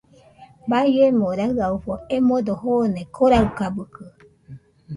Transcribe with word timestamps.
Baiemo 0.69 1.27
raɨafo 1.39 1.93
emodo 2.15 2.53
joone 2.61 3.01
Koraɨkabɨkɨ 3.15 4.03